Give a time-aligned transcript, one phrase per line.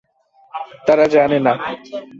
[0.87, 1.53] তারা জানে না।